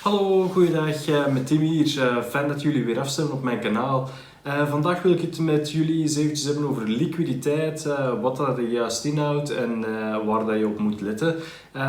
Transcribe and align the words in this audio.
Hallo, 0.00 0.48
goeiedag, 0.48 1.08
uh, 1.08 1.26
met 1.26 1.46
Tim 1.46 1.60
hier. 1.60 1.96
Uh, 1.96 2.22
fijn 2.22 2.48
dat 2.48 2.62
jullie 2.62 2.84
weer 2.84 2.98
afstemmen 2.98 3.34
op 3.34 3.42
mijn 3.42 3.60
kanaal. 3.60 4.10
Uh, 4.46 4.70
vandaag 4.70 5.02
wil 5.02 5.12
ik 5.12 5.20
het 5.20 5.38
met 5.38 5.70
jullie 5.70 6.02
eens 6.02 6.16
eventjes 6.16 6.46
hebben 6.46 6.68
over 6.68 6.88
liquiditeit, 6.88 7.88
wat 8.20 8.36
dat 8.36 8.58
er 8.58 8.68
juist 8.68 9.04
inhoudt 9.04 9.54
en 9.54 9.80
waar 10.26 10.46
dat 10.46 10.58
je 10.58 10.66
op 10.66 10.78
moet 10.78 11.00
letten. 11.00 11.36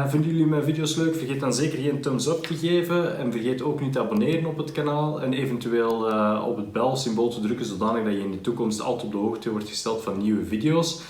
vinden 0.07 0.29
jullie 0.29 0.45
mijn 0.45 0.63
video's 0.63 0.95
leuk? 0.95 1.15
Vergeet 1.15 1.39
dan 1.39 1.53
zeker 1.53 1.79
geen 1.79 2.01
thumbs 2.01 2.27
up 2.27 2.43
te 2.43 2.55
geven 2.55 3.17
en 3.17 3.31
vergeet 3.31 3.61
ook 3.61 3.81
niet 3.81 3.93
te 3.93 3.99
abonneren 3.99 4.45
op 4.45 4.57
het 4.57 4.71
kanaal 4.71 5.21
en 5.21 5.33
eventueel 5.33 6.11
op 6.45 6.57
het 6.57 6.71
belsymbool 6.71 7.29
te 7.29 7.39
drukken 7.39 7.65
zodanig 7.65 8.03
dat 8.03 8.13
je 8.13 8.19
in 8.19 8.31
de 8.31 8.41
toekomst 8.41 8.81
altijd 8.81 9.05
op 9.05 9.11
de 9.11 9.17
hoogte 9.17 9.51
wordt 9.51 9.69
gesteld 9.69 10.03
van 10.03 10.17
nieuwe 10.17 10.45
video's. 10.45 11.01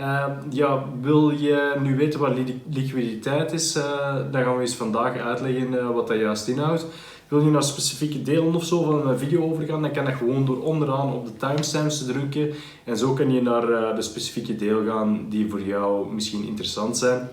Uh, 0.00 0.26
ja, 0.50 0.84
wil 1.00 1.30
je 1.30 1.74
nu 1.82 1.96
weten 1.96 2.20
wat 2.20 2.38
liquiditeit 2.70 3.52
is, 3.52 3.76
uh, 3.76 4.14
dan 4.30 4.42
gaan 4.42 4.54
we 4.54 4.60
eens 4.60 4.74
vandaag 4.74 5.16
uitleggen 5.16 5.72
uh, 5.72 5.90
wat 5.90 6.08
dat 6.08 6.18
juist 6.18 6.48
inhoudt. 6.48 6.86
Wil 7.28 7.40
je 7.40 7.50
naar 7.50 7.62
specifieke 7.62 8.22
delen 8.22 8.54
of 8.54 8.64
zo 8.64 8.82
van 8.82 9.08
een 9.08 9.18
video 9.18 9.42
overgaan, 9.42 9.82
dan 9.82 9.92
kan 9.92 10.04
dat 10.04 10.14
gewoon 10.14 10.44
door 10.44 10.62
onderaan 10.62 11.12
op 11.12 11.26
de 11.26 11.36
timestamps 11.36 11.98
te 11.98 12.12
drukken. 12.12 12.50
En 12.84 12.96
zo 12.96 13.12
kan 13.14 13.32
je 13.32 13.42
naar 13.42 13.94
de 13.94 14.02
specifieke 14.02 14.56
deel 14.56 14.84
gaan 14.84 15.26
die 15.28 15.50
voor 15.50 15.62
jou 15.62 16.12
misschien 16.12 16.46
interessant 16.46 16.98
zijn. 16.98 17.28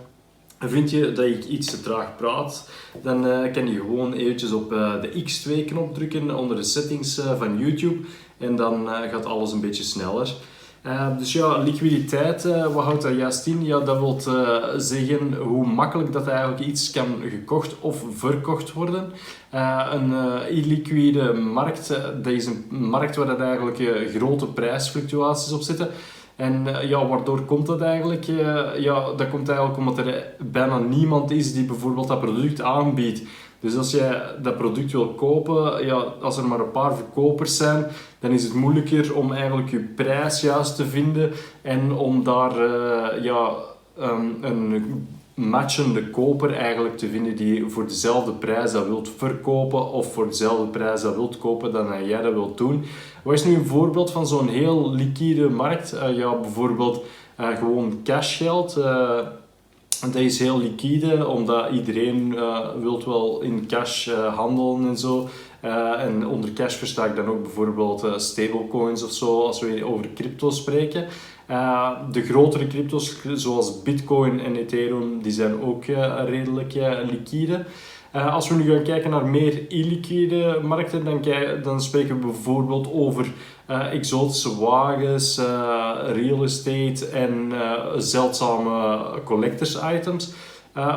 Vind 0.60 0.90
je 0.90 1.12
dat 1.12 1.26
ik 1.26 1.46
iets 1.46 1.72
te 1.72 1.82
traag 1.82 2.16
praat, 2.16 2.70
dan 3.02 3.22
kan 3.52 3.72
je 3.72 3.80
gewoon 3.80 4.14
eventjes 4.14 4.52
op 4.52 4.70
de 4.70 5.24
X2-knop 5.24 5.94
drukken 5.94 6.38
onder 6.38 6.56
de 6.56 6.64
settings 6.64 7.22
van 7.38 7.58
YouTube. 7.58 8.06
En 8.38 8.56
dan 8.56 8.88
gaat 8.88 9.26
alles 9.26 9.52
een 9.52 9.62
beetje 9.62 9.84
sneller. 9.84 10.36
Uh, 10.88 11.18
dus 11.18 11.34
ja, 11.34 11.58
liquiditeit, 11.58 12.46
uh, 12.46 12.74
wat 12.74 12.84
houdt 12.84 13.02
dat 13.02 13.16
juist 13.16 13.48
in? 13.48 13.66
Ja, 13.66 13.80
dat 13.80 14.00
wil 14.00 14.20
uh, 14.28 14.58
zeggen 14.78 15.34
hoe 15.34 15.66
makkelijk 15.66 16.14
dat 16.14 16.28
eigenlijk 16.28 16.60
iets 16.60 16.92
kan 16.92 17.06
gekocht 17.30 17.76
of 17.80 18.04
verkocht 18.16 18.74
worden. 18.74 19.12
een 19.92 20.14
illiquide 20.50 21.34
markt, 21.34 21.88
dat 22.24 22.34
is 22.34 22.46
een 22.46 22.66
markt 22.70 23.16
waar 23.16 23.26
dat 23.26 23.40
eigenlijk 23.40 24.10
grote 24.16 24.46
prijsfluctuaties 24.46 25.52
op 25.52 25.62
zitten. 25.62 25.90
En 26.36 26.66
ja, 26.88 27.08
waardoor 27.08 27.42
komt 27.42 27.66
dat 27.66 27.82
eigenlijk? 27.82 28.26
ja, 28.78 29.14
dat 29.18 29.30
komt 29.30 29.50
eigenlijk 29.50 29.78
omdat 29.78 29.98
er 29.98 30.26
bijna 30.40 30.78
niemand 30.78 31.32
is 31.32 31.54
die 31.54 31.66
bijvoorbeeld 31.66 32.08
dat 32.08 32.22
product 32.22 32.62
aanbiedt. 32.62 33.22
Dus 33.60 33.78
als 33.78 33.92
jij 33.92 34.22
dat 34.42 34.58
product 34.58 34.92
wil 34.92 35.08
kopen, 35.08 35.86
ja, 35.86 35.96
als 36.22 36.38
er 36.38 36.48
maar 36.48 36.60
een 36.60 36.72
paar 36.72 36.96
verkopers 36.96 37.58
zijn, 37.58 37.86
dan 38.20 38.32
is 38.32 38.44
het 38.44 38.54
moeilijker 38.54 39.16
om 39.16 39.34
eigenlijk 39.34 39.70
je 39.70 39.80
prijs 39.80 40.42
juist 40.42 40.76
te 40.76 40.86
vinden 40.86 41.32
en 41.62 41.92
om 41.92 42.24
daar 42.24 42.60
uh, 42.60 43.24
ja, 43.24 43.50
um, 44.00 44.38
een 44.42 45.08
matchende 45.34 46.10
koper 46.10 46.54
eigenlijk 46.54 46.98
te 46.98 47.08
vinden 47.08 47.36
die 47.36 47.66
voor 47.70 47.88
dezelfde 47.88 48.32
prijs 48.32 48.72
dat 48.72 48.86
wilt 48.86 49.10
verkopen 49.18 49.92
of 49.92 50.14
voor 50.14 50.28
dezelfde 50.28 50.66
prijs 50.66 51.02
dat 51.02 51.16
wilt 51.16 51.38
kopen 51.38 51.74
dan 51.74 52.06
jij 52.06 52.22
dat 52.22 52.34
wilt 52.34 52.58
doen. 52.58 52.84
Wat 53.24 53.34
is 53.34 53.46
nu 53.46 53.56
een 53.56 53.66
voorbeeld 53.66 54.12
van 54.12 54.28
zo'n 54.28 54.48
heel 54.48 54.92
liquide 54.92 55.50
markt? 55.50 55.94
Uh, 55.94 56.18
ja, 56.18 56.36
bijvoorbeeld 56.36 57.04
uh, 57.40 57.58
gewoon 57.58 58.00
cashgeld. 58.04 58.80
Dat 60.02 60.16
is 60.16 60.40
heel 60.40 60.58
liquide, 60.58 61.28
omdat 61.28 61.72
iedereen 61.72 62.34
uh, 62.34 62.60
wilt 62.82 63.06
wel 63.06 63.42
in 63.42 63.68
cash 63.68 64.08
uh, 64.08 64.36
handelen 64.36 64.90
en 64.90 64.98
zo. 64.98 65.30
Uh, 65.66 66.04
en 66.04 66.28
onder 66.28 66.54
cash 66.54 66.76
versta 66.76 67.06
ik 67.06 67.16
dan 67.16 67.28
ook 67.28 67.42
bijvoorbeeld 67.42 68.22
stablecoins 68.22 69.04
of 69.04 69.12
zo, 69.12 69.42
als 69.42 69.60
we 69.60 69.86
over 69.86 70.10
crypto 70.16 70.50
spreken. 70.50 71.08
de 72.12 72.22
grotere 72.22 72.68
crypto's, 72.68 73.18
zoals 73.34 73.82
Bitcoin 73.82 74.40
en 74.40 74.56
Ethereum, 74.56 75.22
die 75.22 75.32
zijn 75.32 75.62
ook 75.62 75.86
redelijk 76.26 76.74
liquide. 77.10 77.66
Als 78.26 78.50
we 78.50 78.56
nu 78.56 78.72
gaan 78.74 78.84
kijken 78.84 79.10
naar 79.10 79.26
meer 79.26 79.72
illiquide 79.72 80.60
markten, 80.64 81.06
dan, 81.06 81.22
dan 81.64 81.82
spreken 81.82 82.20
we 82.20 82.26
bijvoorbeeld 82.26 82.94
over 82.94 83.26
uh, 83.70 83.94
exotische 83.94 84.60
wagens, 84.60 85.40
uh, 85.40 85.92
real 86.14 86.44
estate 86.44 87.08
en 87.08 87.52
zeldzame 87.98 89.00
collectors 89.24 89.80
items. 89.94 90.34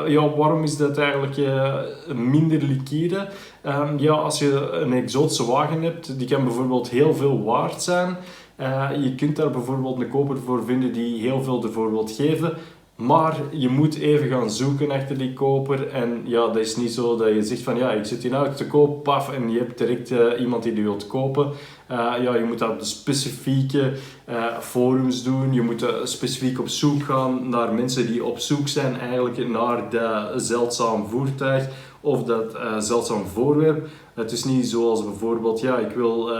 ja, 0.06 0.28
waarom 0.36 0.62
is 0.62 0.76
dat 0.76 0.98
eigenlijk 0.98 1.36
minder 2.14 2.62
liquide? 2.62 3.28
Um, 3.66 3.98
ja, 3.98 4.12
als 4.12 4.38
je 4.38 4.70
een 4.72 4.92
exotische 4.92 5.46
wagen 5.46 5.82
hebt, 5.82 6.18
die 6.18 6.28
kan 6.28 6.44
bijvoorbeeld 6.44 6.88
heel 6.88 7.14
veel 7.14 7.44
waard 7.44 7.82
zijn. 7.82 8.16
je 9.02 9.14
kunt 9.16 9.36
daar 9.36 9.50
bijvoorbeeld 9.50 10.00
een 10.00 10.08
koper 10.08 10.36
voor 10.38 10.64
vinden 10.64 10.92
die 10.92 11.20
heel 11.20 11.42
veel 11.42 11.62
ervoor 11.62 11.90
wilt 11.90 12.10
geven. 12.10 12.52
Maar 13.00 13.36
je 13.50 13.68
moet 13.68 13.98
even 13.98 14.28
gaan 14.28 14.50
zoeken 14.50 14.90
achter 14.90 15.18
die 15.18 15.32
koper. 15.32 15.88
En 15.88 16.22
ja, 16.24 16.46
dat 16.46 16.56
is 16.56 16.76
niet 16.76 16.92
zo 16.92 17.16
dat 17.16 17.28
je 17.28 17.42
zegt 17.42 17.62
van 17.62 17.76
ja, 17.76 17.92
ik 17.92 18.04
zit 18.04 18.22
hier 18.22 18.30
nou 18.30 18.54
te 18.54 18.66
koop, 18.66 19.02
paf, 19.04 19.32
en 19.32 19.50
je 19.50 19.58
hebt 19.58 19.78
direct 19.78 20.10
uh, 20.10 20.40
iemand 20.40 20.62
die 20.62 20.72
die 20.72 20.82
wilt 20.82 21.06
kopen. 21.06 21.46
Uh, 21.90 22.14
ja, 22.22 22.34
je 22.34 22.44
moet 22.44 22.58
dat 22.58 22.78
de 22.78 22.84
specifieke 22.84 23.92
uh, 24.28 24.58
forums 24.58 25.22
doen. 25.22 25.52
Je 25.52 25.62
moet 25.62 25.86
specifiek 26.04 26.60
op 26.60 26.68
zoek 26.68 27.02
gaan 27.02 27.48
naar 27.48 27.74
mensen 27.74 28.06
die 28.06 28.24
op 28.24 28.38
zoek 28.38 28.68
zijn 28.68 28.98
eigenlijk 28.98 29.48
naar 29.48 29.90
dat 29.90 30.42
zeldzaam 30.42 31.06
voertuig 31.06 31.68
of 32.00 32.24
dat 32.24 32.56
zeldzaam 32.78 33.26
voorwerp. 33.26 33.88
Het 34.14 34.32
is 34.32 34.44
niet 34.44 34.66
zoals 34.66 35.04
bijvoorbeeld, 35.04 35.60
ja, 35.60 35.78
ik 35.78 35.90
wil 35.90 36.30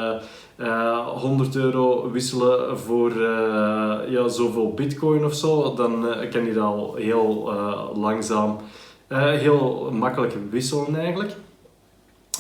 uh, 0.60 0.66
eh, 0.66 1.06
100 1.06 1.56
euro 1.56 2.10
wisselen 2.10 2.78
voor 2.78 3.12
uh, 3.12 3.98
ja, 4.08 4.28
zoveel 4.28 4.74
bitcoin 4.74 5.24
of 5.24 5.34
zo, 5.34 5.74
dan 5.74 6.04
uh, 6.04 6.30
kan 6.30 6.44
je 6.44 6.52
dat 6.52 6.64
al 6.64 6.94
heel 6.94 7.52
langzaam, 7.94 8.56
heel 9.08 9.90
makkelijk 9.92 10.36
wisselen 10.50 10.96
eigenlijk. 10.96 11.36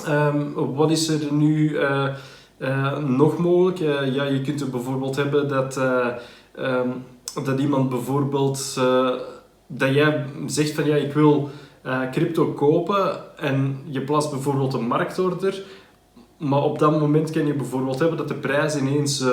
Um, 0.08 0.54
wat 0.54 0.90
is 0.90 1.08
er 1.08 1.32
nu 1.32 1.78
nog 3.06 3.38
mogelijk? 3.38 3.78
ja, 4.14 4.24
je 4.24 4.40
kunt 4.44 4.60
er 4.60 4.70
bijvoorbeeld 4.70 5.16
hebben 5.16 5.48
dat, 5.48 5.80
um, 6.58 7.04
dat 7.44 7.60
iemand 7.60 7.88
bijvoorbeeld, 7.88 8.80
dat 9.66 9.94
jij 9.94 10.24
zegt 10.46 10.70
van 10.70 10.84
ja, 10.84 10.96
ik 10.96 11.12
wil 11.12 11.50
crypto 12.10 12.52
kopen 12.52 13.20
en 13.36 13.80
je 13.84 14.00
plaatst 14.00 14.30
bijvoorbeeld 14.30 14.74
een 14.74 14.86
marktorder 14.86 15.62
maar 16.40 16.62
op 16.62 16.78
dat 16.78 17.00
moment 17.00 17.30
kan 17.30 17.46
je 17.46 17.54
bijvoorbeeld 17.54 17.98
hebben 17.98 18.16
dat 18.16 18.28
de 18.28 18.34
prijs 18.34 18.76
ineens 18.76 19.20
uh, 19.20 19.30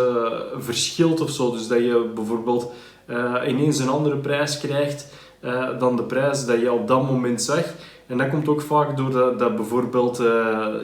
verschilt 0.58 1.22
of 1.22 1.30
zo. 1.30 1.52
Dus 1.52 1.68
dat 1.68 1.78
je 1.78 2.12
bijvoorbeeld 2.16 2.72
uh, 3.10 3.34
ineens 3.48 3.80
een 3.80 3.90
andere 3.90 4.16
prijs 4.16 4.58
krijgt 4.58 5.14
uh, 5.42 5.80
dan 5.80 5.96
de 5.96 6.04
prijs 6.04 6.46
dat 6.46 6.60
je 6.60 6.72
op 6.72 6.88
dat 6.88 7.12
moment 7.12 7.42
zag. 7.42 7.64
En 8.08 8.18
dat 8.18 8.30
komt 8.30 8.48
ook 8.48 8.62
vaak 8.62 8.98
doordat 8.98 9.40
dat 9.40 9.56
bijvoorbeeld 9.56 10.18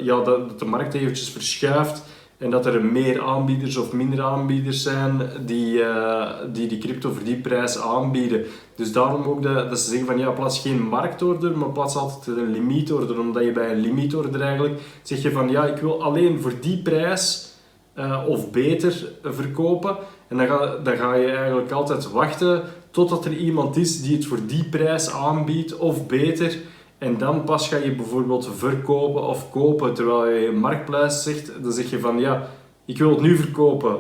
ja, 0.02 0.24
dat 0.24 0.60
de 0.60 0.66
markt 0.66 0.94
eventjes 0.94 1.30
verschuift 1.30 2.04
en 2.44 2.50
dat 2.50 2.66
er 2.66 2.86
meer 2.86 3.22
aanbieders 3.22 3.78
of 3.78 3.94
minder 3.94 4.22
aanbieders 4.22 4.84
zijn 4.84 5.22
die, 5.46 5.74
uh, 5.74 6.30
die 6.54 6.68
die 6.68 6.78
crypto 6.78 7.12
voor 7.12 7.24
die 7.24 7.36
prijs 7.36 7.78
aanbieden. 7.78 8.46
Dus 8.76 8.92
daarom 8.92 9.24
ook 9.24 9.44
dat 9.44 9.80
ze 9.80 9.90
zeggen 9.90 10.08
van 10.08 10.18
ja, 10.18 10.32
plaats 10.32 10.60
geen 10.60 10.82
marktorder, 10.82 11.58
maar 11.58 11.70
plaats 11.70 11.96
altijd 11.96 12.38
een 12.38 12.52
limietorder. 12.52 13.20
Omdat 13.20 13.44
je 13.44 13.52
bij 13.52 13.72
een 13.72 13.80
limietorder 13.80 14.42
eigenlijk 14.42 14.82
zeg 15.04 15.22
je 15.22 15.32
van 15.32 15.50
ja, 15.50 15.66
ik 15.66 15.78
wil 15.78 16.04
alleen 16.04 16.42
voor 16.42 16.54
die 16.62 16.82
prijs 16.82 17.52
uh, 17.98 18.24
of 18.28 18.52
beter 18.52 19.12
verkopen. 19.24 19.96
En 20.28 20.38
dan 20.38 20.48
ga, 20.48 20.76
dan 20.84 20.98
ga 20.98 21.14
je 21.14 21.32
eigenlijk 21.32 21.72
altijd 21.72 22.12
wachten 22.12 22.64
totdat 22.92 23.26
er 23.26 23.38
iemand 23.38 23.78
is 23.78 24.02
die 24.02 24.16
het 24.16 24.26
voor 24.26 24.40
die 24.48 24.64
prijs 24.64 25.12
aanbiedt 25.12 25.78
of 25.78 26.08
beter. 26.08 26.58
En 27.04 27.18
dan 27.18 27.44
pas 27.44 27.68
ga 27.68 27.78
je 27.78 27.96
bijvoorbeeld 27.96 28.50
verkopen 28.56 29.28
of 29.28 29.52
kopen. 29.52 29.94
Terwijl 29.94 30.28
je 30.28 30.52
marktprijs 30.52 31.24
zegt, 31.24 31.64
dan 31.64 31.72
zeg 31.72 31.90
je 31.90 32.00
van 32.00 32.20
ja, 32.20 32.50
ik 32.86 32.98
wil 32.98 33.10
het 33.10 33.22
nu 33.22 33.36
verkopen. 33.36 33.98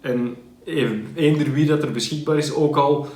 En 0.00 0.36
eender 1.14 1.52
wie 1.52 1.66
dat 1.66 1.82
er 1.82 1.90
beschikbaar 1.90 2.36
is, 2.36 2.54
ook 2.54 2.76
al 2.76 3.06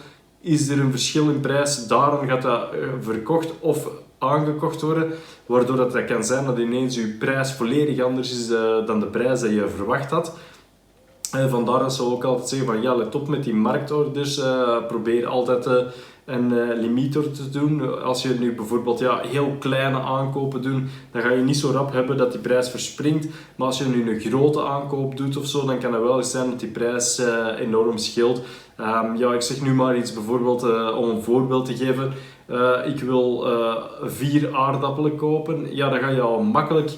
is 0.40 0.68
er 0.68 0.80
een 0.80 0.90
verschil 0.90 1.30
in 1.30 1.40
prijs, 1.40 1.86
daarom 1.86 2.28
gaat 2.28 2.42
dat 2.42 2.72
eh, 2.72 2.78
verkocht 3.00 3.52
of 3.60 3.88
aangekocht 4.18 4.80
worden. 4.80 5.12
Waardoor 5.46 5.76
dat, 5.76 5.92
dat 5.92 6.04
kan 6.04 6.24
zijn 6.24 6.44
dat 6.44 6.58
ineens 6.58 6.94
je 6.94 7.16
prijs 7.18 7.52
volledig 7.52 8.00
anders 8.00 8.30
is 8.30 8.50
eh, 8.50 8.86
dan 8.86 9.00
de 9.00 9.06
prijs 9.06 9.40
die 9.40 9.54
je 9.54 9.68
verwacht 9.68 10.10
had. 10.10 10.36
En 11.32 11.50
vandaar 11.50 11.78
dat 11.78 11.94
ze 11.94 12.02
ook 12.02 12.24
altijd 12.24 12.48
zeggen 12.48 12.66
van 12.66 12.82
ja, 12.82 12.94
let 12.94 13.14
op 13.14 13.28
met 13.28 13.44
die 13.44 13.54
marktorders. 13.54 14.38
Uh, 14.38 14.86
probeer 14.86 15.26
altijd 15.26 15.68
een 16.24 16.52
uh, 16.52 17.10
te 17.10 17.50
doen. 17.50 18.02
Als 18.02 18.22
je 18.22 18.28
nu 18.28 18.54
bijvoorbeeld 18.54 18.98
ja, 18.98 19.20
heel 19.26 19.56
kleine 19.58 20.00
aankopen 20.00 20.62
doet, 20.62 20.82
dan 21.10 21.22
ga 21.22 21.30
je 21.30 21.42
niet 21.42 21.56
zo 21.56 21.70
rap 21.70 21.92
hebben 21.92 22.16
dat 22.16 22.32
die 22.32 22.40
prijs 22.40 22.70
verspringt. 22.70 23.28
Maar 23.56 23.66
als 23.66 23.78
je 23.78 23.84
nu 23.84 24.10
een 24.10 24.20
grote 24.20 24.62
aankoop 24.62 25.16
doet 25.16 25.36
of 25.36 25.46
zo, 25.46 25.66
dan 25.66 25.78
kan 25.78 25.92
het 25.92 26.02
wel 26.02 26.16
eens 26.16 26.30
zijn 26.30 26.50
dat 26.50 26.60
die 26.60 26.68
prijs 26.68 27.20
uh, 27.20 27.46
enorm 27.58 27.98
scheelt. 27.98 28.42
Um, 28.80 29.16
ja, 29.16 29.32
ik 29.32 29.40
zeg 29.40 29.62
nu 29.62 29.74
maar 29.74 29.96
iets 29.96 30.12
bijvoorbeeld 30.12 30.64
uh, 30.64 30.96
om 30.98 31.08
een 31.08 31.22
voorbeeld 31.22 31.64
te 31.64 31.76
geven. 31.76 32.12
ik 32.86 33.00
wil 33.00 33.46
vier 34.02 34.56
aardappelen 34.56 35.16
kopen. 35.16 35.74
Ja, 35.74 35.88
dan 35.88 35.98
ga 35.98 36.08
je 36.08 36.20
al 36.20 36.42
makkelijk 36.42 36.90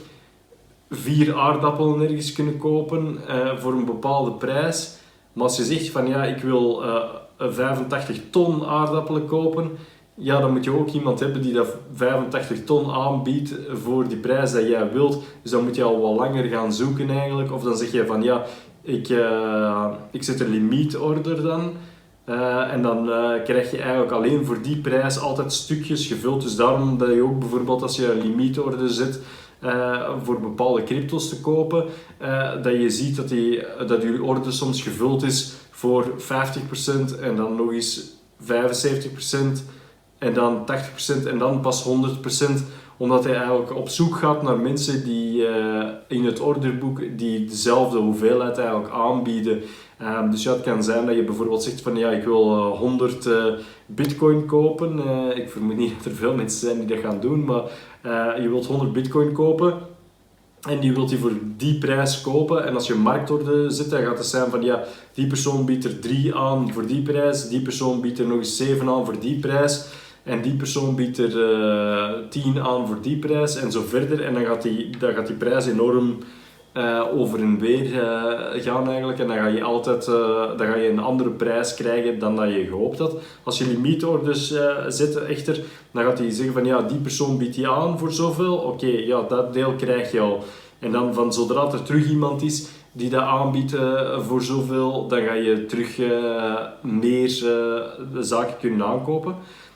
vier 0.90 1.36
aardappelen 1.36 2.00
ergens 2.00 2.32
kunnen 2.32 2.58
kopen 2.58 3.18
voor 3.58 3.72
een 3.72 3.84
bepaalde 3.84 4.32
prijs. 4.32 4.96
Maar 5.32 5.44
als 5.44 5.56
je 5.56 5.64
zegt 5.64 5.90
van 5.90 6.08
ja, 6.08 6.24
ik 6.24 6.38
wil 6.38 6.82
85 7.38 8.20
ton 8.30 8.64
aardappelen 8.64 9.26
kopen, 9.26 9.70
ja, 10.18 10.40
dan 10.40 10.52
moet 10.52 10.64
je 10.64 10.78
ook 10.78 10.88
iemand 10.88 11.20
hebben 11.20 11.42
die 11.42 11.52
dat 11.52 11.76
85 11.94 12.64
ton 12.64 12.90
aanbiedt 12.90 13.54
voor 13.72 14.08
die 14.08 14.16
prijs 14.16 14.52
dat 14.52 14.68
jij 14.68 14.92
wilt. 14.92 15.22
Dus 15.42 15.50
dan 15.50 15.64
moet 15.64 15.76
je 15.76 15.82
al 15.82 16.00
wat 16.00 16.16
langer 16.16 16.44
gaan 16.44 16.72
zoeken 16.72 17.10
eigenlijk. 17.10 17.52
Of 17.52 17.62
dan 17.62 17.76
zeg 17.76 17.92
je 17.92 18.06
van 18.06 18.22
ja, 18.22 18.44
ik, 18.82 19.08
uh, 19.08 19.86
ik 20.10 20.22
zet 20.22 20.40
een 20.40 20.50
limietorder 20.50 21.42
dan. 21.42 21.72
Uh, 22.28 22.72
en 22.72 22.82
dan 22.82 23.08
uh, 23.08 23.30
krijg 23.44 23.70
je 23.70 23.78
eigenlijk 23.78 24.12
alleen 24.12 24.44
voor 24.44 24.62
die 24.62 24.76
prijs 24.76 25.20
altijd 25.20 25.52
stukjes 25.52 26.06
gevuld. 26.06 26.42
Dus 26.42 26.56
daarom 26.56 26.98
dat 26.98 27.14
je 27.14 27.22
ook 27.22 27.38
bijvoorbeeld 27.38 27.82
als 27.82 27.96
je 27.96 28.12
een 28.12 28.20
limietorder 28.20 28.88
zet 28.88 29.20
voor 30.22 30.40
bepaalde 30.40 30.82
cryptos 30.82 31.28
te 31.28 31.40
kopen, 31.40 31.84
dat 32.62 32.72
je 32.72 32.90
ziet 32.90 33.16
dat, 33.16 33.28
die, 33.28 33.62
dat 33.86 34.02
je 34.02 34.22
order 34.22 34.52
soms 34.52 34.82
gevuld 34.82 35.22
is 35.22 35.54
voor 35.76 36.04
50% 36.18 37.20
en 37.20 37.36
dan 37.36 37.56
nog 37.56 37.72
eens 37.72 38.10
75% 38.42 38.46
en 40.18 40.34
dan 40.34 40.66
80% 41.22 41.26
en 41.26 41.38
dan 41.38 41.60
pas 41.60 41.84
100%, 41.84 41.88
omdat 42.96 43.24
hij 43.24 43.34
eigenlijk 43.34 43.74
op 43.74 43.88
zoek 43.88 44.16
gaat 44.16 44.42
naar 44.42 44.58
mensen 44.58 45.04
die 45.04 45.48
uh, 45.48 45.84
in 46.08 46.24
het 46.24 46.40
orderboek 46.40 47.00
die 47.18 47.44
dezelfde 47.44 47.98
hoeveelheid 47.98 48.58
eigenlijk 48.58 48.90
aanbieden. 48.90 49.62
Um, 50.02 50.30
dus 50.30 50.42
ja, 50.42 50.52
het 50.52 50.62
kan 50.62 50.84
zijn 50.84 51.06
dat 51.06 51.14
je 51.14 51.24
bijvoorbeeld 51.24 51.62
zegt 51.62 51.80
van 51.80 51.96
ja, 51.96 52.10
ik 52.10 52.24
wil 52.24 52.56
uh, 52.56 52.78
100 52.78 53.26
uh, 53.26 53.44
bitcoin 53.86 54.46
kopen. 54.46 54.98
Ik 55.36 55.50
vermoed 55.50 55.76
niet 55.76 55.92
dat 55.96 56.04
er 56.04 56.18
veel 56.18 56.34
mensen 56.34 56.60
zijn 56.60 56.78
die 56.78 56.86
dat 56.86 57.04
gaan 57.04 57.20
doen, 57.20 57.44
maar 57.44 57.62
je 58.42 58.48
wilt 58.48 58.66
100 58.66 58.92
bitcoin 58.92 59.32
kopen. 59.32 59.85
En 60.66 60.80
die 60.80 60.92
wilt 60.92 61.10
hij 61.10 61.18
voor 61.18 61.32
die 61.56 61.78
prijs 61.78 62.20
kopen. 62.20 62.66
En 62.66 62.74
als 62.74 62.86
je 62.86 62.94
marktorde 62.94 63.70
zit, 63.70 63.90
dan 63.90 64.02
gaat 64.02 64.18
het 64.18 64.26
zijn 64.26 64.50
van 64.50 64.62
ja, 64.62 64.82
die 65.14 65.26
persoon 65.26 65.64
biedt 65.64 65.84
er 65.84 66.00
3 66.00 66.34
aan 66.34 66.72
voor 66.72 66.86
die 66.86 67.02
prijs. 67.02 67.48
Die 67.48 67.60
persoon 67.60 68.00
biedt 68.00 68.18
er 68.18 68.26
nog 68.26 68.38
eens 68.38 68.56
7 68.56 68.88
aan 68.88 69.04
voor 69.04 69.20
die 69.20 69.38
prijs. 69.38 69.84
En 70.22 70.42
die 70.42 70.54
persoon 70.54 70.94
biedt 70.94 71.18
er 71.18 71.36
uh, 71.36 72.28
10 72.30 72.60
aan 72.60 72.86
voor 72.86 72.98
die 73.02 73.16
prijs 73.16 73.56
en 73.56 73.72
zo 73.72 73.82
verder. 73.88 74.24
En 74.24 74.34
dan 74.34 74.44
gaat 74.44 74.62
die, 74.62 74.96
dan 74.98 75.14
gaat 75.14 75.26
die 75.26 75.36
prijs 75.36 75.66
enorm 75.66 76.18
uh, 76.76 77.02
over 77.14 77.38
en 77.38 77.58
weer 77.58 77.92
uh, 77.92 78.62
gaan 78.62 78.88
eigenlijk. 78.88 79.18
En 79.18 79.26
dan 79.26 79.36
ga 79.36 79.46
je 79.46 79.62
altijd 79.62 80.06
uh, 80.06 80.16
dan 80.56 80.66
ga 80.66 80.74
je 80.74 80.88
een 80.88 80.98
andere 80.98 81.30
prijs 81.30 81.74
krijgen 81.74 82.18
dan 82.18 82.36
dat 82.36 82.48
je 82.48 82.64
gehoopt 82.64 82.98
had. 82.98 83.16
Als 83.42 83.58
je 83.58 83.66
limietorders 83.66 84.54
zet 84.88 85.16
echter, 85.16 85.60
dan 85.90 86.04
gaat 86.04 86.18
hij 86.18 86.30
zeggen 86.30 86.54
van 86.54 86.64
ja, 86.64 86.82
die 86.82 86.98
persoon 86.98 87.38
biedt 87.38 87.54
die 87.54 87.68
aan 87.68 87.98
voor 87.98 88.12
zoveel. 88.12 88.54
Oké, 88.56 88.86
ja, 88.86 89.22
dat 89.22 89.52
deel 89.52 89.72
krijg 89.72 90.12
je 90.12 90.20
al. 90.20 90.44
En 90.78 90.92
dan 90.92 91.14
van 91.14 91.32
zodra 91.32 91.72
er 91.72 91.82
terug 91.82 92.10
iemand 92.10 92.42
is 92.42 92.68
die 92.92 93.10
dat 93.10 93.22
aanbiedt 93.22 93.76
voor 94.18 94.42
zoveel, 94.42 95.06
dan 95.08 95.22
ga 95.22 95.32
je 95.32 95.66
terug 95.66 95.98
meer 96.80 97.28
zaken 98.20 98.56
kunnen 98.60 98.86
aankopen. 98.86 99.34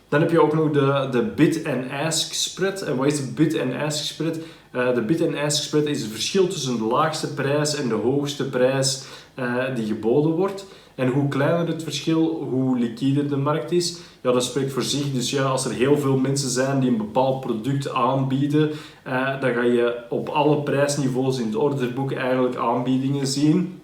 Dan 0.09 0.21
heb 0.21 0.31
je 0.31 0.43
ook 0.43 0.55
nog 0.55 0.71
de, 0.71 1.09
de 1.11 1.23
bid 1.23 1.67
and 1.67 1.91
ask 2.07 2.33
spread. 2.33 2.83
En 2.83 2.97
wat 2.97 3.07
is 3.07 3.17
de 3.17 3.33
bid 3.35 3.61
and 3.61 3.75
ask 3.75 4.05
spread? 4.05 4.39
Uh, 4.73 4.95
de 4.95 5.03
bid 5.03 5.23
and 5.23 5.37
ask 5.37 5.63
spread 5.63 5.87
is 5.87 6.03
het 6.03 6.11
verschil 6.11 6.49
tussen 6.49 6.79
de 6.79 6.85
laagste 6.85 7.35
prijs 7.35 7.75
en 7.75 7.89
de 7.89 7.95
hoogste 7.95 8.45
prijs 8.45 9.03
uh, 9.39 9.65
die 9.75 9.87
geboden 9.87 10.31
wordt. 10.31 10.67
En 10.95 11.09
hoe 11.09 11.29
kleiner 11.29 11.67
het 11.67 11.83
verschil, 11.83 12.47
hoe 12.51 12.79
liquider 12.79 13.29
de 13.29 13.37
markt 13.37 13.73
is. 13.73 13.99
Ja, 14.21 14.33
dat 14.33 14.45
spreekt 14.45 14.73
voor 14.73 14.83
zich. 14.83 15.13
Dus 15.13 15.31
ja, 15.31 15.43
als 15.43 15.65
er 15.65 15.73
heel 15.73 15.99
veel 15.99 16.17
mensen 16.17 16.51
zijn 16.51 16.81
die 16.81 16.91
een 16.91 16.97
bepaald 16.97 17.41
product 17.41 17.93
aanbieden, 17.93 18.71
uh, 19.07 19.41
dan 19.41 19.53
ga 19.53 19.63
je 19.63 19.97
op 20.11 20.29
alle 20.29 20.63
prijsniveaus 20.63 21.39
in 21.39 21.47
het 21.47 21.57
orderboek 21.57 22.13
eigenlijk 22.13 22.57
aanbiedingen 22.57 23.27
zien. 23.27 23.81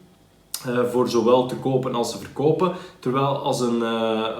Voor 0.90 1.08
zowel 1.08 1.46
te 1.46 1.54
kopen 1.54 1.94
als 1.94 2.10
te 2.10 2.18
verkopen. 2.18 2.72
Terwijl 2.98 3.26
als 3.26 3.60
een, 3.60 3.80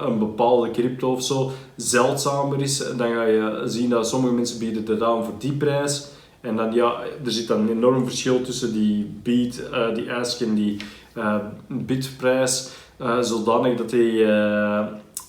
een 0.07 0.19
bepaalde 0.19 0.71
crypto 0.71 1.11
of 1.11 1.23
zo 1.23 1.51
zeldzamer 1.75 2.61
is, 2.61 2.77
dan 2.77 3.13
ga 3.13 3.23
je 3.23 3.61
zien 3.65 3.89
dat 3.89 4.07
sommige 4.07 4.33
mensen 4.33 4.59
bieden 4.59 4.85
het 4.85 5.01
aan 5.01 5.23
voor 5.23 5.33
die 5.37 5.53
prijs. 5.53 6.07
En 6.41 6.55
dan 6.55 6.73
ja, 6.73 6.99
er 7.25 7.31
zit 7.31 7.47
dan 7.47 7.59
een 7.59 7.69
enorm 7.69 8.05
verschil 8.05 8.41
tussen 8.41 8.73
die 8.73 9.19
bid, 9.23 9.69
uh, 9.71 9.95
die 9.95 10.13
ask 10.13 10.41
en 10.41 10.55
die 10.55 10.77
bidprijs. 11.67 12.69
zodanig 13.21 13.77
dat 13.77 13.89
die, 13.89 14.25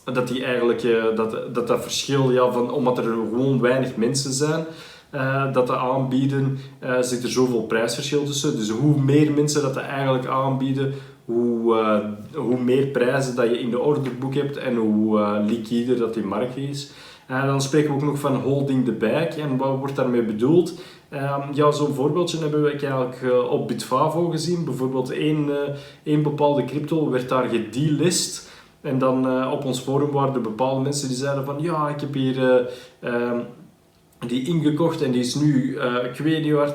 dat 0.04 0.28
die 0.28 0.44
eigenlijk 0.44 0.82
dat, 1.16 1.54
dat, 1.54 1.66
dat 1.66 1.82
verschil, 1.82 2.30
ja, 2.30 2.50
van, 2.50 2.70
omdat 2.70 2.98
er 2.98 3.04
gewoon 3.04 3.60
weinig 3.60 3.96
mensen 3.96 4.32
zijn, 4.32 4.66
uh, 5.14 5.52
dat 5.52 5.66
te 5.66 5.76
aanbieden, 5.76 6.58
uh, 6.84 7.00
zit 7.00 7.22
er 7.22 7.30
zoveel 7.30 7.62
prijsverschil 7.62 8.24
tussen. 8.24 8.56
Dus 8.56 8.70
hoe 8.70 9.00
meer 9.00 9.32
mensen 9.32 9.62
dat 9.62 9.76
eigenlijk 9.76 10.26
aanbieden, 10.26 10.92
hoe, 11.24 11.74
uh, 11.74 11.98
hoe 12.34 12.60
meer 12.60 12.86
prijzen 12.86 13.36
dat 13.36 13.50
je 13.50 13.60
in 13.60 13.70
de 13.70 13.78
orderboek 13.78 14.34
hebt 14.34 14.56
en 14.56 14.76
hoe 14.76 15.40
liquider 15.46 15.98
dat 15.98 16.14
die 16.14 16.24
markt 16.24 16.56
is. 16.56 16.90
En 17.28 17.46
dan 17.46 17.62
spreken 17.62 17.88
we 17.88 17.94
ook 17.94 18.02
nog 18.02 18.18
van 18.18 18.34
holding 18.36 18.84
the 18.84 18.92
bag. 18.92 19.36
En 19.36 19.56
wat 19.56 19.78
wordt 19.78 19.96
daarmee 19.96 20.22
bedoeld? 20.22 20.74
Um, 21.12 21.42
ja, 21.52 21.70
zo'n 21.70 21.94
voorbeeldje 21.94 22.38
hebben 22.38 22.62
we 22.62 22.70
eigenlijk 22.70 23.50
op 23.50 23.68
Bitfavo 23.68 24.28
gezien. 24.28 24.64
Bijvoorbeeld 24.64 25.10
één, 25.10 25.50
één 26.02 26.22
bepaalde 26.22 26.64
crypto 26.64 27.10
werd 27.10 27.28
daar 27.28 27.48
gedelist. 27.48 28.50
En 28.80 28.98
dan 28.98 29.48
op 29.50 29.64
ons 29.64 29.80
forum 29.80 30.10
waren 30.10 30.34
er 30.34 30.40
bepaalde 30.40 30.82
mensen 30.82 31.08
die 31.08 31.16
zeiden 31.16 31.44
van 31.44 31.56
ja, 31.60 31.88
ik 31.88 32.00
heb 32.00 32.14
hier 32.14 32.68
ehm, 33.00 33.40
die 34.26 34.46
ingekocht 34.46 35.02
en 35.02 35.10
die 35.10 35.20
is 35.20 35.34
nu 35.34 35.78
ik 36.12 36.18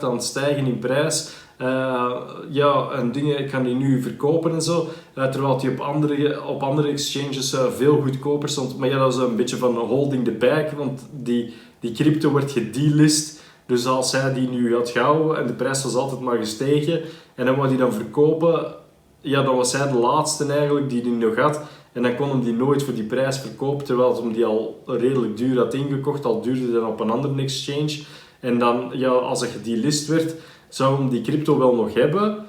aan 0.03 0.13
het 0.13 0.23
stijgen 0.23 0.65
in 0.65 0.79
prijs. 0.79 1.42
Uh, 1.61 2.11
ja, 2.49 2.89
en 2.89 3.11
dingen, 3.11 3.39
ik 3.39 3.49
kan 3.49 3.63
die 3.63 3.75
nu 3.75 4.01
verkopen 4.01 4.51
en 4.51 4.61
zo. 4.61 4.87
Uh, 5.17 5.25
terwijl 5.25 5.57
die 5.57 5.69
op 5.69 5.79
andere, 5.79 6.43
op 6.47 6.63
andere 6.63 6.87
exchanges 6.87 7.53
uh, 7.53 7.65
veel 7.75 8.01
goedkoper 8.01 8.49
stond. 8.49 8.77
Maar 8.77 8.89
ja, 8.89 8.97
dat 8.97 9.13
is 9.13 9.19
een 9.19 9.35
beetje 9.35 9.57
van 9.57 9.77
holding 9.77 10.25
the 10.25 10.31
bag, 10.31 10.71
want 10.71 11.07
die, 11.11 11.53
die 11.79 11.91
crypto 11.91 12.29
wordt 12.29 12.51
gedelist. 12.51 13.41
Dus 13.65 13.85
als 13.85 14.11
hij 14.11 14.33
die 14.33 14.49
nu 14.49 14.75
had 14.75 14.89
gehouden 14.89 15.37
en 15.37 15.47
de 15.47 15.53
prijs 15.53 15.83
was 15.83 15.95
altijd 15.95 16.21
maar 16.21 16.37
gestegen 16.37 17.01
en 17.35 17.45
dan 17.45 17.55
wou 17.55 17.67
die 17.67 17.77
dan 17.77 17.93
verkopen, 17.93 18.73
ja, 19.21 19.43
dan 19.43 19.55
was 19.55 19.73
hij 19.73 19.91
de 19.91 19.97
laatste 19.97 20.45
eigenlijk 20.45 20.89
die 20.89 21.01
die 21.01 21.11
nog 21.11 21.35
had. 21.35 21.61
En 21.91 22.01
dan 22.01 22.15
kon 22.15 22.29
hem 22.29 22.43
die 22.43 22.53
nooit 22.53 22.83
voor 22.83 22.93
die 22.93 23.03
prijs 23.03 23.39
verkopen, 23.39 23.85
terwijl 23.85 24.23
hij 24.23 24.33
die 24.33 24.45
al 24.45 24.81
redelijk 24.85 25.37
duur 25.37 25.57
had 25.57 25.73
ingekocht, 25.73 26.25
al 26.25 26.41
duurde 26.41 26.71
dan 26.71 26.87
op 26.87 26.99
een 26.99 27.09
andere 27.09 27.41
exchange. 27.41 28.01
En 28.39 28.59
dan, 28.59 28.89
ja, 28.93 29.09
als 29.09 29.39
hij 29.39 29.49
gedelist 29.49 30.07
werd, 30.07 30.35
zou 30.73 30.97
hem 30.97 31.09
die 31.09 31.21
crypto 31.21 31.57
wel 31.57 31.75
nog 31.75 31.93
hebben, 31.93 32.45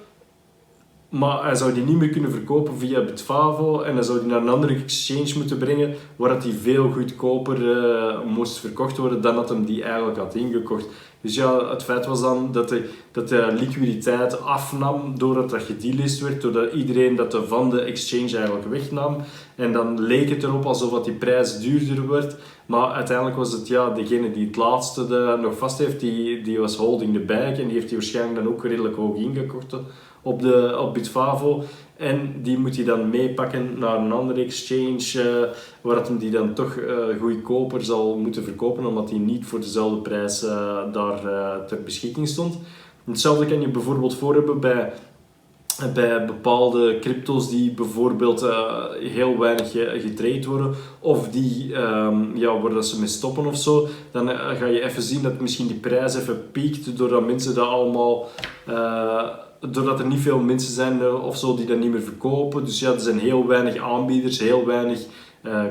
maar 1.08 1.44
hij 1.44 1.54
zou 1.54 1.72
die 1.72 1.84
niet 1.84 1.96
meer 1.96 2.08
kunnen 2.08 2.30
verkopen 2.30 2.78
via 2.78 3.04
Bitfavo 3.04 3.80
en 3.80 3.94
hij 3.94 4.02
zou 4.02 4.18
die 4.18 4.28
naar 4.28 4.40
een 4.40 4.48
andere 4.48 4.74
exchange 4.74 5.32
moeten 5.36 5.58
brengen 5.58 5.94
waar 6.16 6.40
die 6.40 6.52
veel 6.52 6.90
goedkoper 6.90 7.58
uh, 7.58 8.20
moest 8.34 8.58
verkocht 8.58 8.96
worden 8.96 9.20
dan 9.20 9.34
dat 9.34 9.48
hem 9.48 9.64
die 9.64 9.82
eigenlijk 9.82 10.18
had 10.18 10.34
ingekocht. 10.34 10.86
Dus 11.20 11.34
ja, 11.34 11.68
het 11.70 11.82
feit 11.82 12.06
was 12.06 12.20
dan 12.20 12.52
dat 12.52 12.68
de, 12.68 12.90
dat 13.12 13.28
de 13.28 13.48
liquiditeit 13.58 14.40
afnam 14.40 15.18
doordat 15.18 15.50
dat 15.50 15.62
gedelist 15.62 16.20
werd, 16.20 16.42
doordat 16.42 16.72
iedereen 16.72 17.16
dat 17.16 17.38
van 17.46 17.70
de 17.70 17.80
exchange 17.80 18.36
eigenlijk 18.36 18.66
wegnam. 18.68 19.16
En 19.54 19.72
dan 19.72 20.00
leek 20.00 20.28
het 20.28 20.42
erop 20.42 20.64
alsof 20.64 20.90
dat 20.90 21.04
die 21.04 21.14
prijs 21.14 21.60
duurder 21.60 22.08
werd. 22.08 22.36
Maar 22.66 22.92
uiteindelijk 22.92 23.36
was 23.36 23.52
het 23.52 23.68
ja, 23.68 23.90
degene 23.90 24.30
die 24.30 24.46
het 24.46 24.56
laatste 24.56 25.06
de, 25.06 25.38
nog 25.40 25.58
vast 25.58 25.78
heeft, 25.78 26.00
die, 26.00 26.42
die 26.42 26.58
was 26.58 26.76
holding 26.76 27.14
the 27.14 27.20
bag 27.20 27.58
en 27.58 27.66
die 27.66 27.72
heeft 27.72 27.88
die 27.88 27.96
waarschijnlijk 27.96 28.44
dan 28.44 28.52
ook 28.52 28.64
redelijk 28.64 28.96
hoog 28.96 29.16
ingekocht 29.16 29.76
op, 30.22 30.42
de, 30.42 30.76
op 30.80 30.94
Bitfavo. 30.94 31.62
En 31.96 32.42
die 32.42 32.58
moet 32.58 32.76
hij 32.76 32.84
dan 32.84 33.10
meepakken 33.10 33.78
naar 33.78 33.96
een 33.96 34.12
andere 34.12 34.42
exchange, 34.42 35.12
uh, 35.16 35.56
waar 35.80 36.06
hij 36.06 36.18
die 36.18 36.30
dan 36.30 36.54
toch 36.54 36.76
uh, 36.76 37.20
goedkoper 37.20 37.84
zal 37.84 38.16
moeten 38.16 38.44
verkopen, 38.44 38.86
omdat 38.86 39.10
hij 39.10 39.18
niet 39.18 39.46
voor 39.46 39.60
dezelfde 39.60 39.96
prijs 40.00 40.44
uh, 40.44 40.78
daar 40.92 41.20
ter 41.66 41.82
beschikking 41.82 42.28
stond. 42.28 42.58
Hetzelfde 43.04 43.46
kan 43.46 43.60
je 43.60 43.68
bijvoorbeeld 43.68 44.14
voor 44.14 44.34
hebben 44.34 44.60
bij, 44.60 44.92
bij 45.92 46.24
bepaalde 46.24 46.98
crypto's 46.98 47.50
die 47.50 47.70
bijvoorbeeld 47.70 48.46
heel 49.00 49.38
weinig 49.38 49.70
getraind 50.02 50.44
worden, 50.44 50.74
of 51.00 51.28
die 51.28 51.74
um, 51.76 52.36
ja, 52.36 52.58
dat 52.68 52.86
ze 52.86 52.98
mee 52.98 53.08
stoppen 53.08 53.46
of 53.46 53.56
zo. 53.56 53.88
Dan 54.10 54.28
ga 54.28 54.66
je 54.66 54.82
even 54.82 55.02
zien 55.02 55.22
dat 55.22 55.40
misschien 55.40 55.66
die 55.66 55.76
prijs 55.76 56.14
even 56.14 56.50
piekt, 56.52 56.96
doordat 56.96 57.26
mensen 57.26 57.54
dat 57.54 57.68
allemaal 57.68 58.28
doordat 59.70 59.98
er 59.98 60.06
niet 60.06 60.20
veel 60.20 60.38
mensen 60.38 60.72
zijn 60.72 61.00
eh, 61.00 61.24
of 61.24 61.36
zo 61.36 61.56
die 61.56 61.66
dat 61.66 61.78
niet 61.78 61.90
meer 61.90 62.02
verkopen. 62.02 62.64
Dus 62.64 62.80
ja, 62.80 62.92
er 62.92 63.00
zijn 63.00 63.18
heel 63.18 63.46
weinig 63.46 63.76
aanbieders, 63.76 64.38
heel 64.38 64.66
weinig 64.66 65.00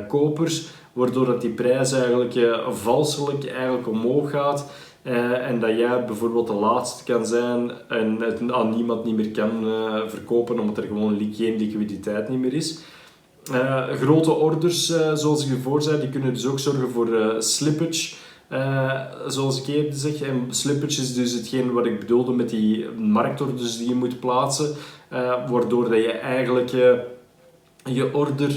kopers, 0.08 0.66
waardoor 0.94 1.26
dat 1.26 1.42
die 1.42 1.50
prijs 1.50 1.92
eigenlijk 1.92 2.60
valselijk 2.70 3.46
eigenlijk 3.46 3.88
omhoog 3.88 4.30
gaat. 4.30 4.72
Uh, 5.04 5.48
en 5.48 5.60
dat 5.60 5.78
jij 5.78 6.06
bijvoorbeeld 6.06 6.48
de 6.48 6.54
laatste 6.54 7.04
kan 7.04 7.26
zijn 7.26 7.72
en 7.88 8.22
het 8.22 8.52
aan 8.52 8.76
niemand 8.76 9.06
niet 9.06 9.16
meer 9.16 9.32
kan 9.32 9.52
verkopen 10.08 10.60
omdat 10.60 10.78
er 10.78 10.84
gewoon 10.84 11.30
geen 11.34 11.58
liquiditeit 11.58 12.30
niet 12.30 12.40
meer 12.40 12.54
is. 12.54 12.80
grote 13.92 14.32
orders, 14.32 14.86
zoals 15.14 15.46
ik 15.46 15.52
ervoor 15.52 15.82
zei, 15.82 16.00
die 16.00 16.10
kunnen 16.10 16.34
dus 16.34 16.48
ook 16.48 16.60
zorgen 16.60 16.90
voor 16.90 17.36
slippage. 17.40 18.16
Zoals 19.28 19.62
ik 19.62 19.76
eerder 19.76 19.94
zeg, 19.94 20.22
en 20.22 20.46
slippage 20.50 21.02
is 21.02 21.14
dus 21.14 21.34
hetgeen 21.34 21.74
wat 21.74 21.86
ik 21.86 22.00
bedoelde 22.00 22.32
met 22.32 22.50
die 22.50 22.90
marktorders 22.90 23.78
die 23.78 23.88
je 23.88 23.96
moet 23.96 24.20
plaatsen, 24.20 24.76
waardoor 25.50 25.90
dat 25.90 25.98
je 25.98 26.12
eigenlijk 26.12 26.70
je 27.84 28.14
order, 28.14 28.52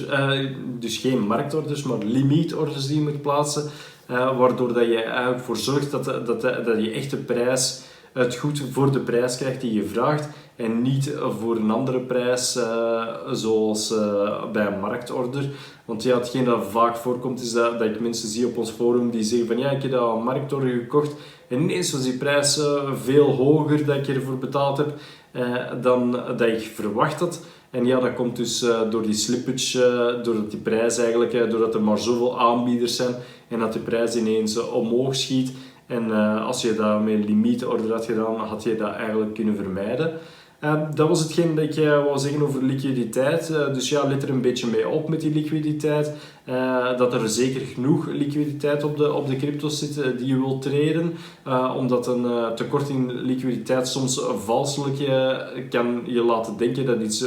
dus 0.79 0.97
geen 0.97 1.27
marktorders, 1.27 1.83
maar 1.83 1.99
limietorders 1.99 2.87
die 2.87 2.97
je 2.97 3.03
moet 3.03 3.23
plaatsen, 3.23 3.71
waardoor 4.07 4.73
dat 4.73 4.87
je 4.87 5.03
eigenlijk 5.03 5.45
voor 5.45 5.57
zorgt 5.57 5.91
dat, 5.91 6.05
dat, 6.05 6.41
dat 6.41 6.85
je 6.85 6.91
echte 6.91 7.17
prijs 7.17 7.85
het 8.23 8.37
goed 8.37 8.63
voor 8.73 8.93
de 8.93 9.01
prijs 9.01 9.37
krijgt 9.37 9.61
die 9.61 9.73
je 9.73 9.85
vraagt 9.85 10.29
en 10.57 10.83
niet 10.83 11.15
voor 11.41 11.57
een 11.57 11.71
andere 11.71 12.01
prijs 12.01 12.57
uh, 12.57 13.07
zoals 13.33 13.93
uh, 13.93 14.51
bij 14.53 14.67
een 14.67 14.81
marktorder. 14.81 15.45
Want 15.85 16.03
ja, 16.03 16.17
hetgeen 16.17 16.45
dat 16.45 16.65
vaak 16.71 16.97
voorkomt 16.97 17.41
is 17.41 17.53
dat, 17.53 17.79
dat 17.79 17.89
ik 17.89 18.01
mensen 18.01 18.29
zie 18.29 18.47
op 18.47 18.57
ons 18.59 18.71
forum 18.71 19.11
die 19.11 19.23
zeggen 19.23 19.49
van 19.49 19.59
ja, 19.59 19.71
ik 19.71 19.83
heb 19.83 19.91
dat 19.91 20.17
een 20.17 20.23
marktorder 20.23 20.69
gekocht 20.69 21.15
en 21.49 21.61
ineens 21.61 21.93
was 21.93 22.03
die 22.03 22.17
prijs 22.17 22.59
uh, 22.59 22.93
veel 23.03 23.35
hoger 23.35 23.85
dat 23.85 23.97
ik 23.97 24.09
ervoor 24.09 24.39
betaald 24.39 24.77
heb 24.77 24.95
dan 25.83 26.11
dat 26.13 26.41
ik 26.41 26.61
verwacht 26.75 27.21
had. 27.21 27.41
En 27.71 27.87
ja, 27.87 28.01
dat 28.01 28.15
komt 28.15 28.37
dus 28.37 28.59
door 28.91 29.03
die 29.03 29.15
slippage, 29.15 30.21
doordat 30.23 30.51
die 30.51 30.61
prijs 30.61 30.99
eigenlijk, 30.99 31.51
doordat 31.51 31.75
er 31.75 31.83
maar 31.83 31.99
zoveel 31.99 32.39
aanbieders 32.41 32.97
zijn 32.97 33.15
en 33.49 33.59
dat 33.59 33.73
die 33.73 33.83
prijs 33.83 34.17
ineens 34.17 34.59
omhoog 34.59 35.17
schiet. 35.17 35.53
En 35.87 36.11
als 36.41 36.63
je 36.63 36.75
dat 36.75 37.03
met 37.05 37.25
limietorder 37.25 37.93
had 37.93 38.05
gedaan, 38.05 38.37
had 38.37 38.63
je 38.63 38.77
dat 38.77 38.93
eigenlijk 38.93 39.35
kunnen 39.35 39.57
vermijden. 39.57 40.13
Uh, 40.61 40.83
dat 40.95 41.09
was 41.09 41.21
hetgeen 41.21 41.55
dat 41.55 41.65
ik 41.65 41.77
uh, 41.77 42.05
wou 42.05 42.19
zeggen 42.19 42.43
over 42.43 42.63
liquiditeit. 42.63 43.51
Uh, 43.51 43.75
dus 43.75 43.89
ja, 43.89 44.07
let 44.07 44.23
er 44.23 44.31
een 44.31 44.41
beetje 44.41 44.67
mee 44.67 44.89
op 44.89 45.09
met 45.09 45.21
die 45.21 45.33
liquiditeit. 45.33 46.13
Eh, 46.45 46.97
dat 46.97 47.13
er 47.13 47.29
zeker 47.29 47.61
genoeg 47.61 48.07
liquiditeit 48.07 48.85
op 48.85 48.97
de, 48.97 49.13
op 49.13 49.27
de 49.27 49.37
crypto's 49.37 49.79
zit 49.79 50.19
die 50.19 50.27
je 50.27 50.39
wilt 50.39 50.63
treden. 50.63 51.15
omdat 51.77 52.07
een 52.07 52.55
tekort 52.55 52.89
in 52.89 53.13
liquiditeit 53.13 53.89
soms 53.89 54.21
valselijk 54.45 54.97
kan 55.71 56.03
je 56.05 56.23
laten 56.23 56.57
denken 56.57 56.87
dat 56.87 57.01
iets 57.01 57.25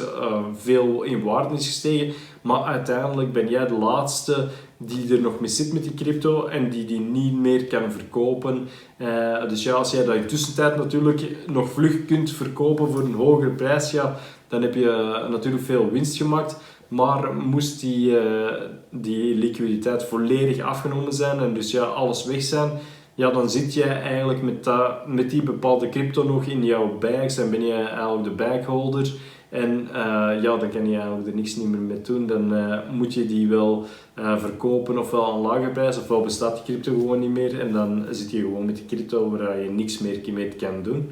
veel 0.56 1.04
in 1.04 1.24
waarde 1.24 1.56
is 1.56 1.66
gestegen. 1.66 2.14
Maar 2.42 2.64
uiteindelijk 2.64 3.34
ben 3.34 3.50
jij 3.50 3.68
de 3.68 3.78
laatste 3.78 4.48
die 4.82 5.14
er 5.14 5.22
nog 5.22 5.40
mee 5.40 5.50
zit 5.50 5.74
met 5.74 5.84
die 5.84 5.94
crypto 5.94 6.46
en 6.46 6.70
die 6.70 6.86
die 6.86 7.00
niet 7.00 7.34
meer 7.34 7.66
kan 7.66 7.92
verkopen. 7.92 8.68
Uh, 8.98 9.50
dus 9.50 9.64
ja, 9.64 9.74
als 9.74 9.92
jij 9.92 10.06
dat 10.06 10.16
in 10.16 10.28
tussentijd 10.28 10.76
natuurlijk 10.76 11.38
nog 11.48 11.70
vlug 11.70 12.06
kunt 12.06 12.32
verkopen 12.32 12.92
voor 12.92 13.02
een 13.02 13.14
hogere 13.14 13.50
prijs, 13.50 13.92
ja, 13.92 14.16
dan 14.48 14.62
heb 14.62 14.74
je 14.74 14.90
eh, 14.90 15.30
natuurlijk 15.30 15.64
veel 15.64 15.92
winst 15.92 16.18
gemaakt. 16.18 16.58
Maar 16.88 17.34
moest 17.34 17.80
die, 17.80 18.10
uh, 18.10 18.52
die 18.92 19.36
liquiditeit 19.36 20.04
volledig 20.04 20.60
afgenomen 20.60 21.14
zijn 21.14 21.40
en 21.40 21.54
dus 21.54 21.72
ja, 21.72 21.84
alles 21.84 22.26
weg 22.26 22.42
zijn, 22.42 22.72
ja, 23.16 23.32
dan 23.32 23.50
zit 23.50 23.74
jij 23.74 24.02
eigenlijk 24.02 24.42
met, 24.42 24.64
dat, 24.64 25.08
met 25.08 25.30
die 25.30 25.44
bepaalde 25.44 25.90
crypto 25.90 26.24
nog 26.24 26.46
in 26.46 26.66
jouw 26.66 26.98
bags 26.98 27.38
en 27.38 27.50
ben 27.52 27.66
je 27.66 27.74
eigenlijk 27.74 28.24
de 28.24 28.30
bagholder. 28.30 29.12
En 29.50 29.88
uh, 29.92 30.42
ja, 30.42 30.58
dan 30.58 30.70
kan 30.70 30.90
je 30.90 30.96
eigenlijk 30.98 31.28
er 31.28 31.36
niks 31.36 31.56
niet 31.56 31.68
meer 31.68 31.80
mee 31.80 32.02
doen. 32.02 32.28
Dan 32.28 32.54
uh, 32.54 32.78
moet 32.92 33.14
je 33.14 33.26
die 33.26 33.48
wel 33.48 33.86
uh, 34.20 34.38
verkopen 34.38 34.98
ofwel 34.98 35.34
aan 35.34 35.40
lage 35.40 35.70
prijs, 35.70 35.98
ofwel 35.98 36.22
bestaat 36.22 36.56
die 36.56 36.64
crypto 36.64 37.00
gewoon 37.00 37.20
niet 37.20 37.30
meer. 37.30 37.60
En 37.60 37.72
dan 37.74 38.06
zit 38.10 38.32
je 38.32 38.40
gewoon 38.40 38.66
met 38.66 38.76
die 38.76 38.86
crypto 38.86 39.30
waar 39.30 39.60
je 39.60 39.70
niks 39.70 40.00
meer 40.00 40.22
mee 40.34 40.48
kan 40.48 40.84
doen. 40.84 41.12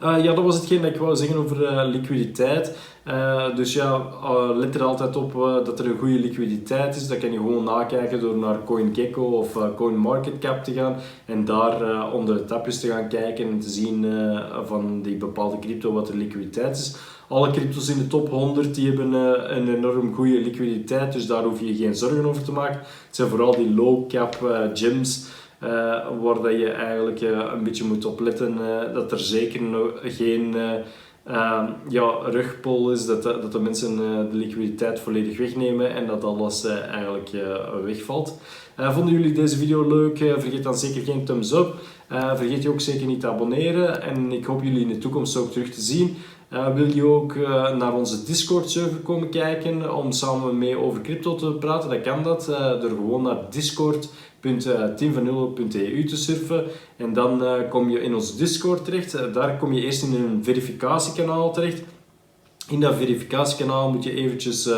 Ja, 0.00 0.34
dat 0.34 0.44
was 0.44 0.56
hetgeen 0.56 0.82
dat 0.82 0.90
ik 0.90 1.00
wou 1.00 1.16
zeggen 1.16 1.36
over 1.36 1.86
liquiditeit. 1.86 2.78
Dus 3.54 3.72
ja, 3.72 4.02
let 4.54 4.74
er 4.74 4.82
altijd 4.82 5.16
op 5.16 5.32
dat 5.64 5.78
er 5.78 5.86
een 5.86 5.98
goede 5.98 6.18
liquiditeit 6.18 6.96
is. 6.96 7.08
Dat 7.08 7.18
kan 7.18 7.32
je 7.32 7.36
gewoon 7.36 7.64
nakijken 7.64 8.20
door 8.20 8.36
naar 8.36 8.64
CoinGecko 8.64 9.22
of 9.22 9.74
CoinMarketCap 9.76 10.64
te 10.64 10.72
gaan 10.72 10.96
en 11.24 11.44
daar 11.44 12.12
onder 12.12 12.34
de 12.34 12.44
tapjes 12.44 12.80
te 12.80 12.88
gaan 12.88 13.08
kijken 13.08 13.48
en 13.48 13.60
te 13.60 13.70
zien 13.70 14.06
van 14.64 15.02
die 15.02 15.16
bepaalde 15.16 15.58
crypto 15.58 15.92
wat 15.92 16.06
de 16.06 16.16
liquiditeit 16.16 16.76
is. 16.76 16.96
Alle 17.28 17.50
cryptos 17.50 17.88
in 17.88 17.98
de 17.98 18.06
top 18.06 18.28
100 18.28 18.74
die 18.74 18.86
hebben 18.86 19.12
een 19.56 19.76
enorm 19.76 20.14
goede 20.14 20.40
liquiditeit, 20.40 21.12
dus 21.12 21.26
daar 21.26 21.42
hoef 21.42 21.60
je 21.60 21.76
geen 21.76 21.94
zorgen 21.94 22.24
over 22.26 22.44
te 22.44 22.52
maken. 22.52 22.78
Het 23.06 23.16
zijn 23.16 23.28
vooral 23.28 23.56
die 23.56 23.74
low 23.74 24.08
cap 24.08 24.36
gems 24.74 25.26
uh, 25.62 25.68
waar 26.22 26.42
dat 26.42 26.58
je 26.58 26.70
eigenlijk 26.70 27.20
een 27.20 27.62
beetje 27.62 27.84
moet 27.84 28.04
opletten 28.04 28.56
dat 28.94 29.12
er 29.12 29.18
zeker 29.18 29.60
geen 30.02 30.54
ehm, 31.24 31.66
ja, 31.88 32.10
rugpol 32.24 32.92
is, 32.92 33.06
dat, 33.06 33.22
dat 33.22 33.52
de 33.52 33.60
mensen 33.60 33.96
de 34.30 34.36
liquiditeit 34.36 35.00
volledig 35.00 35.38
wegnemen 35.38 35.94
en 35.94 36.06
dat 36.06 36.24
alles 36.24 36.64
eigenlijk 36.64 37.30
wegvalt. 37.84 38.38
vonden 38.76 39.14
jullie 39.14 39.32
deze 39.32 39.56
video 39.56 39.88
leuk? 39.88 40.18
vergeet 40.18 40.62
dan 40.62 40.76
zeker 40.76 41.02
geen 41.02 41.24
thumbs 41.24 41.52
up. 41.52 41.74
vergeet 42.08 42.62
je 42.62 42.68
ook 42.68 42.80
zeker 42.80 43.06
niet 43.06 43.20
te 43.20 43.28
abonneren 43.28 44.02
en 44.02 44.32
ik 44.32 44.44
hoop 44.44 44.62
jullie 44.62 44.80
in 44.80 44.88
de 44.88 44.98
toekomst 44.98 45.36
ook 45.36 45.52
terug 45.52 45.70
te 45.70 45.80
zien. 45.80 46.16
Wil 46.48 46.94
je 46.94 47.04
ook 47.04 47.34
naar 47.78 47.94
onze 47.94 48.24
Discord 48.24 48.70
server 48.70 48.98
komen 48.98 49.28
kijken 49.28 49.94
om 49.96 50.12
samen 50.12 50.58
mee 50.58 50.78
over 50.78 51.00
crypto 51.00 51.34
te 51.34 51.52
praten? 51.52 51.90
Dan 51.90 52.02
kan 52.02 52.22
dat 52.22 52.44
door 52.80 52.90
gewoon 52.90 53.22
naar 53.22 53.38
Discord 53.50 54.08
teamvanullo.eu 54.96 56.04
te 56.04 56.16
surfen 56.16 56.64
en 56.96 57.12
dan 57.12 57.42
kom 57.68 57.90
je 57.90 58.00
in 58.00 58.14
ons 58.14 58.36
Discord 58.36 58.84
terecht. 58.84 59.34
Daar 59.34 59.56
kom 59.56 59.72
je 59.72 59.84
eerst 59.84 60.02
in 60.02 60.14
een 60.14 60.44
verificatiekanaal 60.44 61.52
terecht. 61.52 61.82
In 62.68 62.80
dat 62.80 62.94
verificatiekanaal 62.94 63.92
moet 63.92 64.04
je 64.04 64.14
eventjes, 64.14 64.70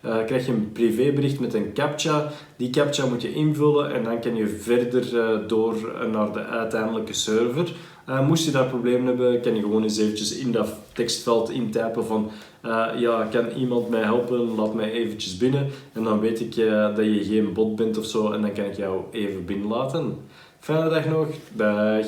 krijg 0.00 0.46
je 0.46 0.52
een 0.52 0.72
privébericht 0.72 1.40
met 1.40 1.54
een 1.54 1.72
captcha. 1.72 2.30
Die 2.56 2.70
captcha 2.70 3.06
moet 3.06 3.22
je 3.22 3.32
invullen 3.32 3.92
en 3.94 4.04
dan 4.04 4.20
kan 4.20 4.34
je 4.34 4.46
verder 4.46 5.04
door 5.48 5.74
naar 6.12 6.32
de 6.32 6.44
uiteindelijke 6.44 7.12
server. 7.12 7.72
Uh, 8.08 8.26
moest 8.26 8.44
je 8.44 8.50
daar 8.50 8.66
problemen 8.66 9.06
hebben, 9.06 9.40
kan 9.40 9.54
je 9.54 9.60
gewoon 9.60 9.82
eens 9.82 9.98
eventjes 9.98 10.36
in 10.36 10.52
dat 10.52 10.68
tekstveld 10.92 11.50
intypen 11.50 12.06
van 12.06 12.30
uh, 12.64 12.88
ja, 12.96 13.24
kan 13.30 13.48
iemand 13.50 13.88
mij 13.88 14.02
helpen, 14.02 14.54
laat 14.54 14.74
mij 14.74 14.92
eventjes 14.92 15.36
binnen. 15.36 15.68
En 15.92 16.04
dan 16.04 16.20
weet 16.20 16.40
ik 16.40 16.56
uh, 16.56 16.96
dat 16.96 17.04
je 17.04 17.24
geen 17.24 17.52
bot 17.52 17.76
bent 17.76 17.98
of 17.98 18.04
zo 18.04 18.32
en 18.32 18.40
dan 18.40 18.52
kan 18.52 18.64
ik 18.64 18.76
jou 18.76 19.02
even 19.12 19.44
binnenlaten. 19.44 20.16
Fijne 20.58 20.88
dag 20.88 21.04
nog, 21.04 21.26
dag! 21.52 22.06